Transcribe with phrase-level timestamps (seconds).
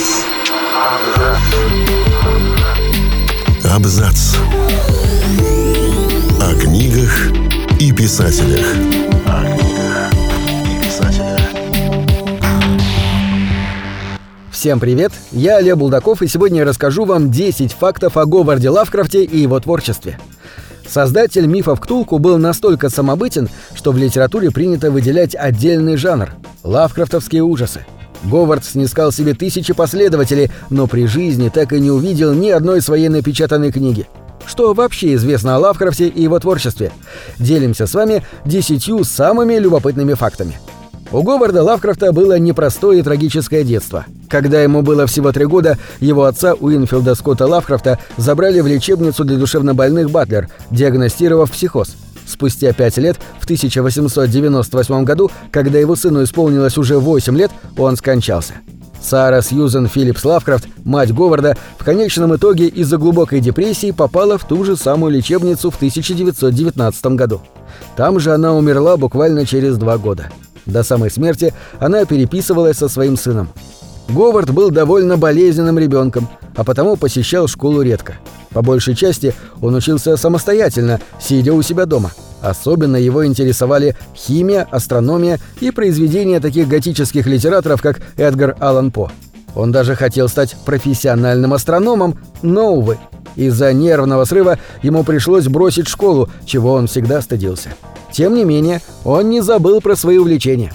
[0.00, 1.40] Абзац.
[3.70, 4.36] Абзац.
[6.40, 7.30] О книгах
[7.78, 8.64] и писателях.
[9.26, 10.12] О книгах
[10.64, 11.40] и писателях.
[14.50, 19.22] Всем привет, я Олег Булдаков и сегодня я расскажу вам 10 фактов о Говарде Лавкрафте
[19.22, 20.18] и его творчестве.
[20.88, 26.30] Создатель мифов Ктулку был настолько самобытен, что в литературе принято выделять отдельный жанр–
[26.64, 27.84] лавкрафтовские ужасы.
[28.24, 33.08] Говард снискал себе тысячи последователей, но при жизни так и не увидел ни одной своей
[33.08, 34.06] напечатанной книги.
[34.46, 36.92] Что вообще известно о Лавкрафте и его творчестве?
[37.38, 40.58] Делимся с вами десятью самыми любопытными фактами–
[41.12, 44.06] у Говарда Лавкрафта было непростое и трагическое детство.
[44.28, 49.36] Когда ему было всего три года, его отца Уинфилда Скотта Лавкрафта забрали в лечебницу для
[49.36, 51.96] душевнобольных Батлер, диагностировав психоз.
[52.30, 58.54] Спустя пять лет, в 1898 году, когда его сыну исполнилось уже 8 лет, он скончался.
[59.02, 64.64] Сара Сьюзен Филлипс Лавкрафт, мать Говарда, в конечном итоге из-за глубокой депрессии попала в ту
[64.64, 67.40] же самую лечебницу в 1919 году.
[67.96, 70.30] Там же она умерла буквально через два года.
[70.66, 73.48] До самой смерти она переписывалась со своим сыном.
[74.10, 78.14] Говард был довольно болезненным ребенком, а потому посещал школу редко.
[78.50, 82.10] По большей части он учился самостоятельно, сидя у себя дома.
[82.42, 89.10] Особенно его интересовали химия, астрономия и произведения таких готических литераторов, как Эдгар Аллан По.
[89.54, 92.98] Он даже хотел стать профессиональным астрономом, но, увы,
[93.36, 97.70] из-за нервного срыва ему пришлось бросить школу, чего он всегда стыдился.
[98.12, 100.72] Тем не менее, он не забыл про свои увлечения.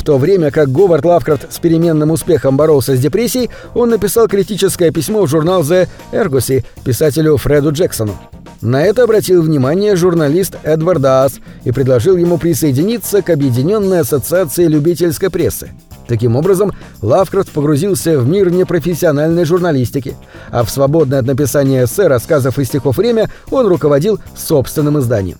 [0.00, 4.90] В то время как Говард Лавкрафт с переменным успехом боролся с депрессией, он написал критическое
[4.90, 8.16] письмо в журнал The Ergosy писателю Фреду Джексону.
[8.62, 15.28] На это обратил внимание журналист Эдвард Аас и предложил ему присоединиться к Объединенной ассоциации любительской
[15.28, 15.70] прессы.
[16.08, 20.16] Таким образом, Лавкрафт погрузился в мир непрофессиональной журналистики,
[20.50, 25.36] а в свободное от написания эссе, рассказов и стихов время он руководил собственным изданием.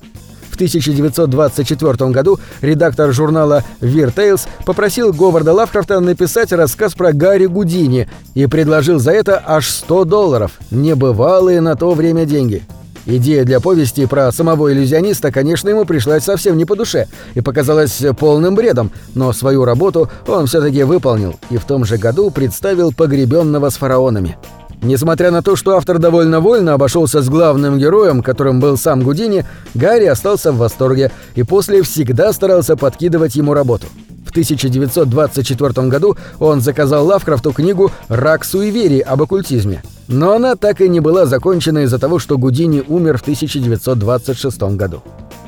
[0.61, 8.11] В 1924 году редактор журнала Weird Tales попросил Говарда Лавкрафта написать рассказ про Гарри Гудини
[8.35, 12.63] и предложил за это аж 100 долларов, небывалые на то время деньги–
[13.07, 18.03] Идея для повести про самого иллюзиониста, конечно, ему пришлась совсем не по душе и показалась
[18.19, 23.71] полным бредом, но свою работу он все-таки выполнил и в том же году представил погребенного
[23.71, 24.37] с фараонами.
[24.83, 29.45] Несмотря на то, что автор довольно вольно обошелся с главным героем, которым был сам Гудини,
[29.75, 33.87] Гарри остался в восторге и после всегда старался подкидывать ему работу.
[34.27, 39.83] В 1924 году он заказал Лавкрафту книгу «Рак суеверий об оккультизме».
[40.09, 45.03] Но она так и не была закончена из-за того, что Гудини умер в 1926 году.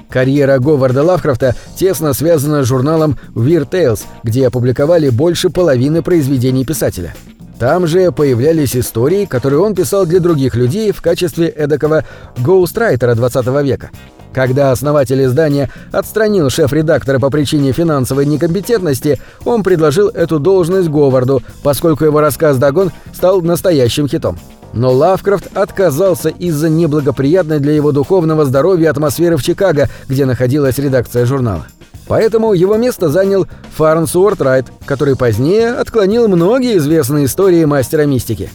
[0.09, 7.15] Карьера Говарда Лавкрафта тесно связана с журналом Weird Tales, где опубликовали больше половины произведений писателя.
[7.63, 12.05] Там же появлялись истории, которые он писал для других людей в качестве эдакого
[12.39, 13.91] гоустрайтера 20 века.
[14.33, 22.05] Когда основатель издания отстранил шеф-редактора по причине финансовой некомпетентности, он предложил эту должность Говарду, поскольку
[22.05, 24.41] его рассказ «Дагон» стал настоящим хитом.
[24.73, 31.27] Но Лавкрафт отказался из-за неблагоприятной для его духовного здоровья атмосферы в Чикаго, где находилась редакция
[31.27, 31.69] журнала.
[32.09, 33.47] Поэтому его место занял
[33.77, 38.51] Фарнс Уортрайт, который позднее отклонил многие известные истории мастера мистики.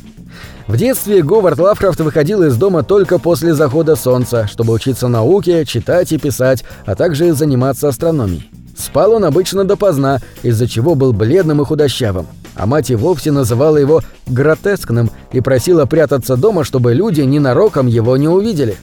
[0.67, 6.11] В детстве Говард Лавкрафт выходил из дома только после захода солнца, чтобы учиться науке, читать
[6.11, 8.49] и писать, а также заниматься астрономией.
[8.77, 13.77] Спал он обычно допоздна, из-за чего был бледным и худощавым, а мать и вовсе называла
[13.77, 18.75] его гротескным и просила прятаться дома, чтобы люди ненароком его не увидели.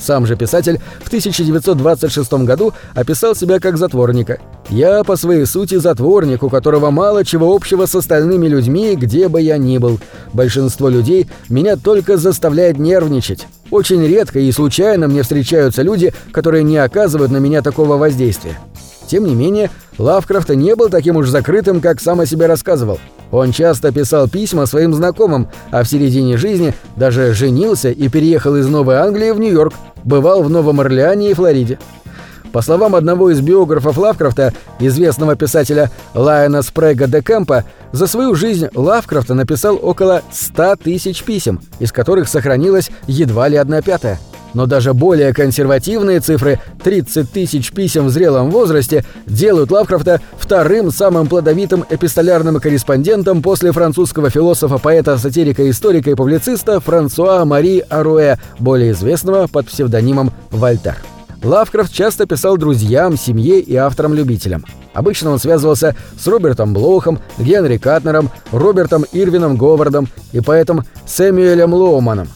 [0.00, 4.38] Сам же писатель в 1926 году описал себя как затворника.
[4.70, 9.40] «Я по своей сути затворник, у которого мало чего общего с остальными людьми, где бы
[9.42, 10.00] я ни был.
[10.32, 13.46] Большинство людей меня только заставляет нервничать.
[13.70, 18.58] Очень редко и случайно мне встречаются люди, которые не оказывают на меня такого воздействия».
[19.10, 23.00] Тем не менее, Лавкрафт не был таким уж закрытым, как сам о себе рассказывал.
[23.32, 28.68] Он часто писал письма своим знакомым, а в середине жизни даже женился и переехал из
[28.68, 29.74] Новой Англии в Нью-Йорк,
[30.04, 31.80] бывал в Новом Орлеане и Флориде.
[32.52, 38.68] По словам одного из биографов Лавкрафта, известного писателя Лайона Спрега де Кэмпа, за свою жизнь
[38.74, 44.20] Лавкрафта написал около 100 тысяч писем, из которых сохранилось едва ли одна пятая.
[44.54, 51.28] Но даже более консервативные цифры 30 тысяч писем в зрелом возрасте делают Лавкрафта вторым самым
[51.28, 58.92] плодовитым эпистолярным корреспондентом после французского философа, поэта, сатирика, историка и публициста Франсуа Мари Аруэ, более
[58.92, 60.96] известного под псевдонимом Вольтер.
[61.42, 64.64] Лавкрафт часто писал друзьям, семье и авторам-любителям.
[64.92, 72.28] Обычно он связывался с Робертом Блохом, Генри Катнером, Робертом Ирвином Говардом и поэтом Сэмюэлем Лоуманом.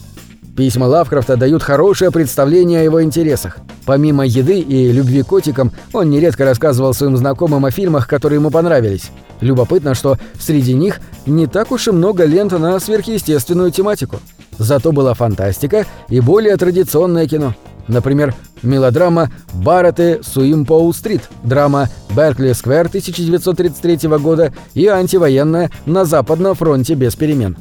[0.55, 3.57] Письма Лавкрафта дают хорошее представление о его интересах.
[3.85, 8.51] Помимо еды и любви к котикам, он нередко рассказывал своим знакомым о фильмах, которые ему
[8.51, 9.11] понравились.
[9.41, 14.21] Любопытно, что среди них не так уж и много лент на сверхъестественную тематику.
[14.57, 17.53] Зато была фантастика и более традиционное кино.
[17.87, 27.15] Например, мелодрама «Барретты Суимпоу-стрит», драма «Беркли Сквер» 1933 года и антивоенная «На Западном фронте без
[27.15, 27.57] перемен».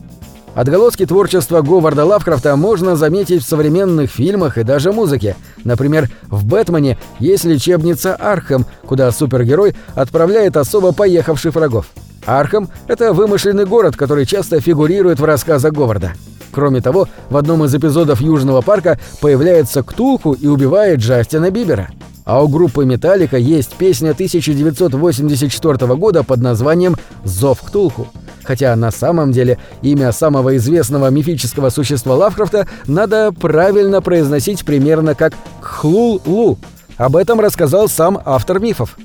[0.54, 5.34] Отголоски творчества Говарда Лавкрафта можно заметить в современных фильмах и даже музыке.
[5.64, 11.86] Например, в «Бэтмене» есть лечебница Архем, куда супергерой отправляет особо поехавших врагов.
[12.24, 16.12] Архем— это вымышленный город, который часто фигурирует в рассказах Говарда.
[16.52, 21.90] Кроме того, в одном из эпизодов Южного парка появляется Ктулху и убивает Джастина Бибера.
[22.24, 28.06] А у группы «Металлика» есть песня 1984 года под названием «Зов Ктулху»
[28.44, 35.34] хотя на самом деле имя самого известного мифического существа Лавкрафта надо правильно произносить примерно как
[35.60, 36.58] Хлул-Лу.
[36.96, 38.96] Об этом рассказал сам автор мифов.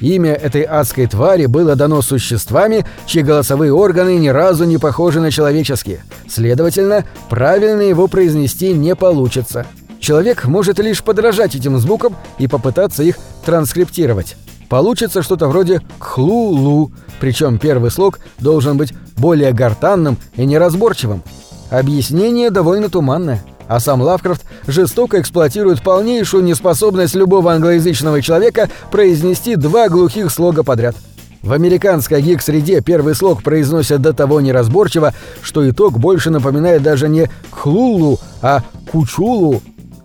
[0.00, 5.30] Имя этой адской твари было дано существами, чьи голосовые органы ни разу не похожи на
[5.30, 6.04] человеческие.
[6.28, 9.66] Следовательно, правильно его произнести не получится.
[10.00, 14.36] Человек может лишь подражать этим звукам и попытаться их транскриптировать.
[14.72, 21.22] Получится что-то вроде «хлу-лу», причем первый слог должен быть более гортанным и неразборчивым.
[21.68, 29.90] Объяснение довольно туманное, а сам Лавкрафт жестоко эксплуатирует полнейшую неспособность любого англоязычного человека произнести два
[29.90, 30.96] глухих слога подряд.
[31.42, 37.28] В американской гик-среде первый слог произносят до того неразборчиво, что итог больше напоминает даже не
[37.50, 39.60] «хлулу», а «кучулу».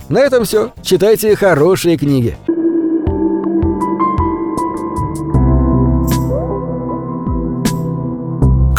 [0.09, 0.73] На этом все.
[0.83, 2.35] Читайте хорошие книги.